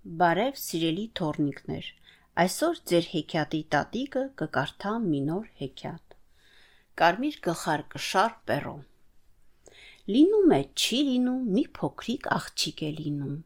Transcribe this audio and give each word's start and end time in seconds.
Բարև 0.00 0.54
սիրելի 0.56 1.02
թորնիկներ։ 1.18 1.88
Այսօր 2.42 2.78
ձեր 2.90 3.08
հեքիաթի 3.14 3.58
տատիկը 3.74 4.22
կկարդա 4.40 4.92
մի 5.02 5.18
նոր 5.26 5.50
հեքիաթ։ 5.58 6.14
Կարմիր 7.00 7.36
գլխարկը 7.46 8.00
շար 8.06 8.32
պերո։ 8.50 8.72
Լինում 10.14 10.54
է, 10.56 10.60
չի 10.72 11.00
լինում, 11.10 11.42
մի 11.58 11.64
փոքրիկ 11.80 12.30
աղջիկ 12.38 12.82
է 12.88 12.90
լինում։ 13.02 13.36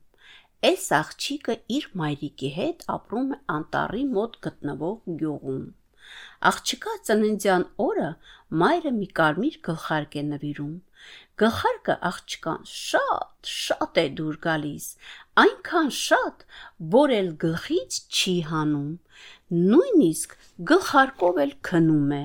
Այս 0.70 0.86
աղջիկը 1.00 1.58
իր 1.78 1.88
մայրիկի 2.02 2.52
հետ 2.60 2.86
ապրում 2.98 3.34
է 3.34 3.40
անտառի 3.58 4.04
մոտ 4.14 4.38
գտնվող 4.46 5.18
գյուղում։ 5.24 5.66
Աղջկա 6.50 6.94
ծննդյան 7.08 7.64
օրը 7.84 8.08
մայրը 8.62 8.92
մի 8.98 9.08
կարմիր 9.18 9.56
գլխարկ 9.68 10.16
է 10.20 10.24
նվիրում։ 10.30 10.74
Գլխարկը 11.42 11.94
աղջկան 12.08 12.66
շատ, 12.72 13.50
շատ 13.52 14.00
է 14.02 14.04
դուր 14.18 14.36
գալիս, 14.46 14.86
այնքան 15.44 15.88
շատ, 15.98 16.44
որ 16.94 17.14
էլ 17.18 17.30
գլխից 17.44 17.98
չի 18.18 18.34
հանում, 18.50 18.92
նույնիսկ 19.72 20.36
գլխարկով 20.70 21.40
էլ 21.44 21.54
քնում 21.68 22.12
է։ 22.18 22.24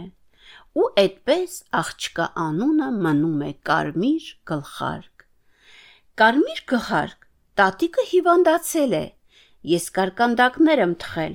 Ու 0.80 0.90
այդպես 1.04 1.56
աղջկա 1.80 2.26
անունը 2.44 2.90
մնում 3.06 3.42
է 3.48 3.52
Կարմիր 3.70 4.28
գլխարկ։ 4.52 5.26
Կարմիր 6.22 6.62
գլխարկ, 6.74 7.26
տատիկը 7.60 8.06
հիվանդացել 8.12 8.94
է։ 9.00 9.06
Ես 9.74 9.90
կարկանդակներ 9.98 10.84
եմ 10.86 10.94
թխել։ 11.04 11.34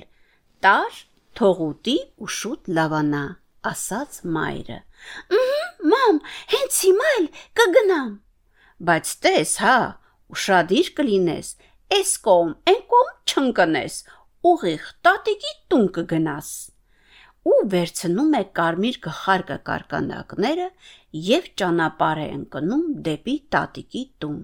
Տար, 0.65 1.01
թողուտի 1.39 1.97
ու 2.23 2.31
շուտ 2.39 2.73
լավանա, 2.79 3.23
ասաց 3.71 4.19
մայրը։ 4.35 4.79
Ահա, 5.39 5.61
մամ, 5.93 6.19
հենց 6.55 6.81
հիմա 6.87 7.13
էլ 7.19 7.29
կգնամ։ 7.59 8.11
Բայց 8.89 9.15
տես, 9.25 9.55
հա, 9.65 9.77
ուշադիր 10.35 10.91
կլինես, 10.99 11.49
Էս 11.93 12.11
կողմ, 12.25 12.53
այն 12.69 12.79
կողմ 12.91 13.09
չընկնես, 13.29 13.95
ուղիղ 14.49 14.85
տատիկի 15.05 15.51
տուն 15.69 15.83
կգնաս։ 15.97 16.47
Ու 17.51 17.57
վերցնում 17.73 18.31
է 18.39 18.41
կարմիր 18.59 18.97
գլխարկը 19.05 19.57
կարկանդակները 19.69 20.65
եւ 21.27 21.49
ճանապարհ 21.61 22.21
է 22.23 22.25
ընկնում 22.37 22.87
դեպի 23.07 23.35
տատիկի 23.55 24.03
տուն։ 24.23 24.39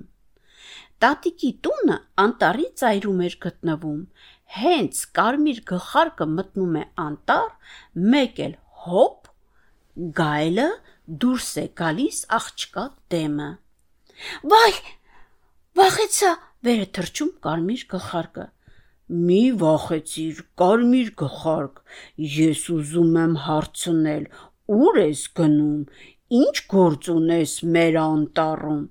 Տատիկի 1.02 1.52
տունը 1.66 1.98
անտառի 2.26 2.68
ծայրում 2.84 3.26
էր 3.28 3.38
գտնվում։ 3.48 4.00
Հենց 4.52 5.02
կարմիր 5.18 5.60
գլխարկը 5.70 6.26
մտնում 6.36 6.78
է 6.82 6.86
անտառ, 7.06 7.52
մեկ 8.14 8.40
էլ 8.46 8.56
հոպ 8.86 9.30
գայլը 10.18 10.70
դուրս 11.24 11.52
է 11.62 11.66
գալիս 11.82 12.20
աղջկա 12.38 12.84
դեմը։ 13.14 13.50
Վայ, 14.52 14.74
վախեցա, 15.80 16.32
վերը 16.68 16.88
թրջում 16.98 17.32
կարմիր 17.48 17.86
գլխարկը։ 17.94 18.48
Մի 19.30 19.42
վախեցիր, 19.62 20.44
կարմիր 20.62 21.10
գլխարկ, 21.22 21.82
ես 22.36 22.62
ուզում 22.76 23.18
եմ 23.24 23.34
հարցնել, 23.46 24.28
ուր 24.76 25.00
ես 25.02 25.24
գնում, 25.40 25.82
ինչ 26.42 26.56
գործ 26.76 27.10
ունես 27.16 27.56
մեր 27.76 27.98
անտառում։ 28.04 28.84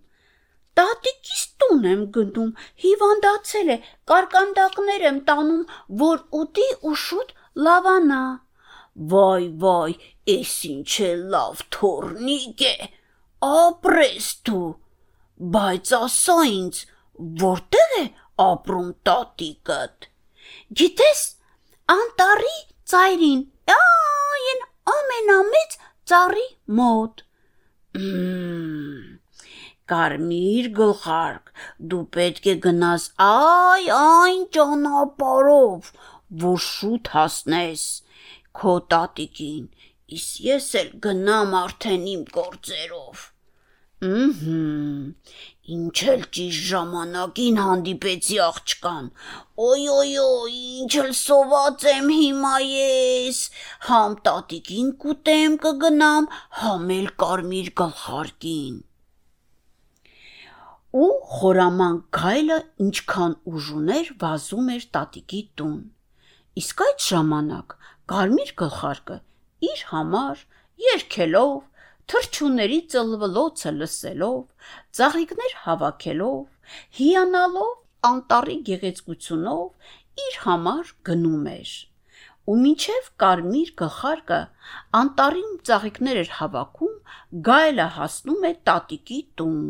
Տատիկիս 0.80 1.42
տուն 1.62 1.88
եմ 1.92 2.04
գնում, 2.16 2.52
հիվանդացել 2.84 3.72
է, 3.74 3.78
կարկանդակներ 4.12 5.08
եմ 5.10 5.18
տանում, 5.30 5.64
որ 6.04 6.22
ուտի 6.42 6.68
ու 6.90 6.94
շուտ 7.06 7.34
լավանա։ 7.66 8.22
Վայ, 9.10 9.42
վայ, 9.64 9.90
էս 10.36 10.54
ինչ 10.70 10.92
է 11.08 11.12
լավ 11.34 11.66
թորնիկ 11.76 12.64
է։ 12.70 12.76
Ապրես 13.50 14.30
դու։ 14.48 14.70
Բայց 15.52 15.92
ասա 15.96 16.38
ինձ, 16.54 16.80
Որտեղ 17.20 17.90
է 17.98 18.04
ապրում 18.42 18.88
տատիկդ։ 19.08 20.06
Գիտես, 20.80 21.20
անտարի 21.94 22.54
ծայրին, 22.92 23.42
այն 23.76 24.64
ամենամեծ 24.96 25.78
ծառի 26.12 26.46
մոտ։ 26.80 27.24
Կարմիր 29.92 30.68
գլխարկ, 30.78 31.52
դու 31.92 32.02
պետք 32.16 32.48
է 32.52 32.54
գնաս 32.66 33.06
այ 33.26 33.90
այն 33.96 34.44
ճանապարով, 34.56 35.90
որ 36.44 36.62
շուտ 36.66 37.12
հասնես 37.16 37.86
քո 38.60 38.76
տատիկին, 38.94 39.66
իսկ 40.18 40.46
ես 40.50 40.70
էլ 40.82 40.94
գնամ 41.08 41.58
արդեն 41.64 42.08
իմ 42.14 42.24
գործերով։ 42.38 43.26
Ահա 44.10 44.60
Ինչ 45.70 45.98
էլ 46.10 46.22
ճիշտ 46.34 46.62
ժամանակին 46.68 47.58
հանդիպեցի 47.62 48.38
աղջկան։ 48.44 49.04
ոյ, 49.60 50.14
ինչ 50.80 50.94
էլ 51.02 51.12
սոված 51.18 51.84
եմ 51.92 52.10
հիմա 52.14 52.54
ես։ 52.64 53.38
Համ 53.86 54.16
տատիկին 54.26 54.90
կուտեմ 55.04 55.56
կգնամ, 55.66 56.28
համ 56.62 56.94
էլ 56.96 57.10
կարմիր 57.24 57.70
գլխարկին։ 57.82 58.80
Ու 60.90 61.08
խորաման 61.32 61.98
գայլը 62.16 62.54
ինչքան 62.84 63.34
ուժ 63.46 63.66
ուներ, 63.78 64.08
վազում 64.22 64.70
էր 64.74 64.86
տատիկի 64.96 65.42
տուն։ 65.60 65.76
Իսկ 66.60 66.82
այդ 66.86 67.04
ժամանակ 67.04 67.76
կարմիր 68.12 68.50
գլխարկը 68.62 69.18
իր 69.68 69.84
համար 69.90 70.42
երկելով 70.86 71.52
թրջունների 72.10 72.80
ծլվլոցը 72.94 73.74
լսելով, 73.76 74.42
ծաղիկներ 74.98 75.56
հավաքելով, 75.68 76.42
հիանալով 76.98 77.72
անտառի 78.10 78.60
գեղեցկությունով 78.70 80.26
իր 80.26 80.42
համար 80.50 80.94
գնում 81.06 81.50
էր։ 81.54 81.78
Ու 82.50 82.60
մինչև 82.66 83.10
կարմիր 83.22 83.74
գլխարկը 83.78 84.44
անտառին 84.98 85.58
ծաղիկներ 85.70 86.24
էր 86.24 86.30
հավաքում, 86.40 86.94
գայլը 87.46 87.92
հասնում 88.00 88.46
է 88.50 88.56
տատիկի 88.70 89.20
տուն 89.38 89.60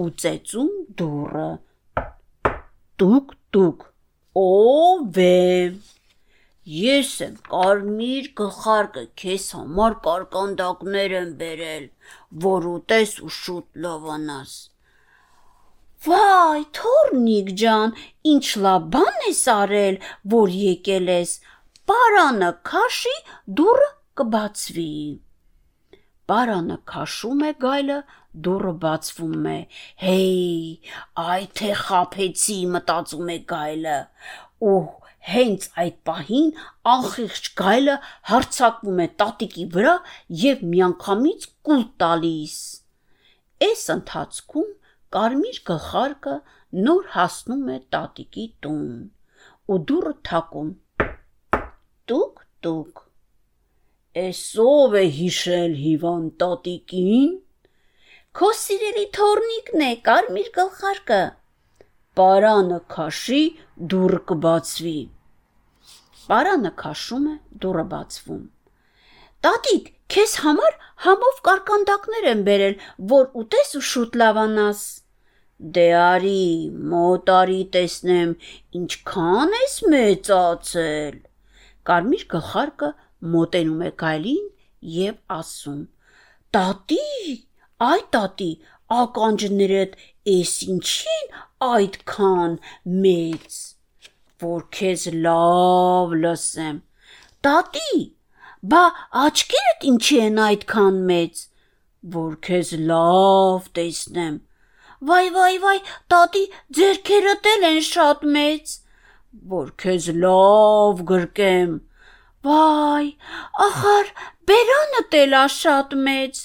ու 0.00 0.10
ծեծում 0.22 0.70
դուռը։ 1.00 1.48
Տուկ 3.02 3.34
տուկ։ 3.54 3.84
Ո՞վ 4.40 5.18
է։ 5.24 5.40
Ես 6.74 7.08
եմ 7.26 7.34
կարմիր 7.52 8.28
գլխարկը 8.40 9.02
քեզ 9.22 9.48
համար 9.58 9.96
կարկանդակներ 10.06 11.14
եմ 11.18 11.32
բերել, 11.42 11.84
որ 12.44 12.68
ուտես 12.70 13.12
ու 13.26 13.32
շուտ 13.38 13.82
լավանաս։ 13.84 14.54
Վայ, 16.06 16.62
թորնիկ 16.78 17.52
ջան, 17.60 17.92
ինչ 18.32 18.46
լավ 18.64 18.88
բան 18.96 19.20
ես 19.26 19.42
արել, 19.58 20.00
որ 20.34 20.56
եկել 20.62 21.12
ես։ 21.14 21.36
Պարանը 21.90 22.50
քաշի, 22.70 23.14
դուռը 23.60 23.90
կբացվի։ 24.20 24.90
Պարանը 26.30 26.76
քաշում 26.90 27.46
է 27.48 27.52
գայլը, 27.64 27.96
դուռը 28.44 28.74
բացվում 28.84 29.48
է։ 29.52 29.56
Հեյ, 30.04 30.36
այ 31.24 31.48
թե 31.60 31.72
խափեցի, 31.84 32.58
մտածում 32.74 33.32
է 33.34 33.38
գայլը։ 33.54 33.96
Ու 34.70 34.76
Հենց 35.24 35.66
այդ 35.80 35.94
պահին 36.08 36.48
անխիղճ 36.92 37.46
գայլը 37.60 37.92
հարցակվում 38.30 38.98
է 39.04 39.06
տատիկի 39.22 39.64
վրա 39.76 39.94
եւ 40.40 40.64
միանգամից 40.72 41.46
կուլ 41.68 41.84
տալիս։ 42.02 42.56
Այս 43.68 43.84
ընթացքում 43.94 44.68
կարմիր 45.16 45.60
գլխարկը 45.70 46.36
նոր 46.88 47.08
հասնում 47.14 47.72
է 47.76 47.78
տատիկի 47.96 48.46
տուն 48.66 48.92
ու 49.72 49.80
դուռը 49.92 50.14
թակում։ 50.28 50.70
Տուկ 52.12 52.46
տուկ։ 52.66 53.03
Էսով 54.14 54.92
է 54.94 55.00
հիշել 55.14 55.72
հիվան 55.74 56.26
տատիկին։ 56.40 57.30
Քո 58.38 58.50
սիրելի 58.58 59.06
թորնիկն 59.16 59.82
է 59.86 59.88
կարմիր 60.08 60.50
գլխարկը։ 60.58 61.18
Պարանը 62.20 62.78
քաշի, 62.94 63.40
դուռը 63.94 64.20
կբացվի։ 64.30 64.94
Պարանը 66.28 66.72
քաշում 66.84 67.26
է, 67.32 67.34
դուռը 67.64 67.84
բացվում։ 67.94 68.44
Տատիկ, 69.46 69.90
քեզ 70.14 70.36
համար 70.44 70.76
համով 71.08 71.40
կարկանդակներ 71.48 72.28
եմ 72.34 72.44
բերել, 72.50 72.76
որ 73.14 73.26
ուտես 73.42 73.76
ու 73.80 73.86
շուտ 73.90 74.18
լավանաս։ 74.22 74.84
Դե 75.74 75.88
արի, 76.04 76.44
մոտ 76.94 77.34
արի 77.40 77.62
տեսնեմ, 77.74 78.36
ինչքան 78.78 79.58
ես 79.58 79.74
մեծացել։ 79.96 81.18
Կարմիր 81.90 82.24
գլխարկը 82.36 82.92
մոտենում 83.34 83.84
է 83.88 83.90
գայլին 84.04 84.48
եւ 84.94 85.20
ասում. 85.38 85.82
Տատի, 86.54 87.04
այ 87.90 88.00
տատի, 88.16 88.50
ականջներդ 89.02 89.96
էս 90.34 90.56
ինչին 90.74 91.38
այդքան 91.74 92.58
մեծ 93.04 93.62
որ 94.42 94.64
քեզ 94.76 95.04
լավ 95.24 96.14
լսեմ։ 96.22 96.78
Տատի, 97.46 98.00
բա 98.72 98.82
աչքերդ 99.24 99.86
ինչի 99.90 100.18
են 100.24 100.40
այդքան 100.46 100.98
մեծ, 101.10 101.42
որ 102.16 102.34
քեզ 102.46 102.72
լավ 102.90 103.68
տեսնեմ։ 103.78 104.36
Վայ, 105.08 105.24
վայ, 105.36 105.54
վայ, 105.64 105.78
տատի, 106.12 106.44
ձերքերդ 106.78 107.48
էլ 107.54 107.66
են 107.70 107.80
շատ 107.88 108.24
մեծ։ 108.36 108.74
որ 109.54 109.72
քեզ 109.84 110.10
լավ 110.24 111.02
գրկեմ։ 111.10 111.74
Վայ, 112.44 113.04
ախար 113.66 114.10
բերանը 114.50 115.02
տելա 115.14 115.44
շատ 115.54 115.94
մեծ։ 116.08 116.40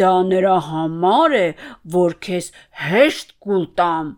Դա 0.00 0.10
նրա 0.30 0.56
համար 0.68 1.36
է, 1.38 1.46
որ 1.94 2.16
քեզ 2.26 2.48
հեշտ 2.86 3.30
կուլ 3.44 3.64
տամ։ 3.80 4.10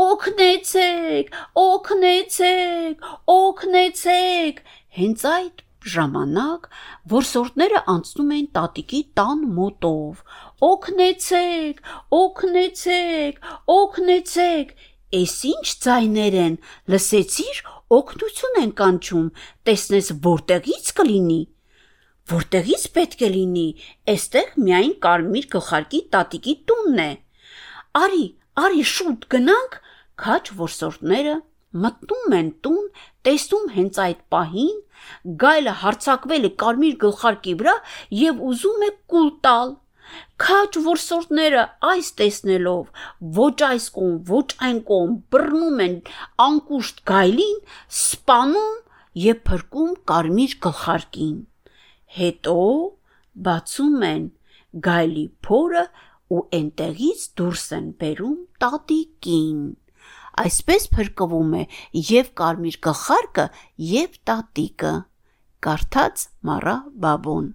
Օգնեցեք, 0.00 1.30
օգնեցեք, 1.62 3.08
օգնեցեք։ 3.34 4.60
Հենց 4.98 5.24
այդ 5.30 5.64
ժամանակ 5.94 6.68
որսորդները 7.14 7.82
անցնում 7.94 8.34
էին 8.36 8.50
տատիկի 8.58 9.02
տան 9.20 9.42
մոտով։ 9.58 10.22
Օգնեցեք, 10.70 11.82
օգնեցեք, 12.22 13.42
օգնեցեք։ 13.78 14.74
Էս 15.18 15.36
ինչ 15.48 15.66
ձայներ 15.86 16.34
են, 16.44 16.56
լսեցիր, 16.92 17.60
օգնություն 17.96 18.58
են 18.62 18.72
կանչում, 18.78 19.28
տեսնես 19.68 20.10
որտեղից 20.28 20.90
կլինի։ 20.98 21.40
Որտեղից 22.28 22.82
պետք 22.98 23.22
է 23.24 23.28
լինի, 23.34 23.68
այստեղ 24.12 24.48
միայն 24.64 24.94
կարմիր 25.04 25.46
գլխարկի 25.54 26.00
տատիկի 26.14 26.54
տունն 26.68 26.98
է։ 27.04 27.10
Արի, 28.02 28.26
արի 28.64 28.84
շուտ 28.92 29.24
գնանք, 29.32 29.78
քաչ 30.24 30.42
որսորդները 30.58 31.36
մտնում 31.84 32.34
են 32.38 32.50
տուն, 32.64 32.84
տեսնում 33.28 33.66
հենց 33.78 33.98
այդ 34.04 34.20
պահին 34.34 34.76
գայլը 35.42 35.74
հարցակվել 35.82 36.48
է 36.48 36.52
կարմիր 36.62 36.94
գլխարկի 37.04 37.54
վրա 37.60 37.74
եւ 38.20 38.40
ուզում 38.50 38.84
է 38.88 38.90
կուլ 39.12 39.28
տալ։ 39.46 39.74
Քաչ 40.42 40.80
որսորդները 40.84 41.62
այս 41.92 42.08
տեսնելով 42.20 43.04
ոչ 43.38 43.54
այս 43.68 43.86
կողմ, 43.96 44.16
ոչ 44.30 44.46
այն 44.68 44.78
կողմ 44.90 45.16
բռնում 45.34 45.82
են 45.86 45.96
անկուշտ 46.44 47.02
գայլին, 47.10 47.58
սպանում 47.98 48.76
եւ 49.24 49.40
փրկում 49.48 49.90
կարմիր 50.12 50.54
գլխարկին։ 50.66 51.34
Հետո 52.18 52.56
բացում 53.48 54.06
են 54.12 54.24
գայլի 54.88 55.26
փորը 55.48 55.84
ու 56.36 56.40
այնտեղից 56.60 57.26
դուրս 57.40 57.66
են 57.80 57.92
բերում 58.02 58.40
տատիկին։ 58.64 59.60
Այսպես 60.44 60.90
փրկվում 60.94 61.54
է 61.60 61.62
եւ 62.14 62.34
կարմիր 62.40 62.82
գլխարկը 62.88 63.46
եւ 63.92 64.18
տատիկը։ 64.30 64.92
Կարդաց 65.66 66.28
Մարա 66.48 66.76
Բաբոն 67.04 67.48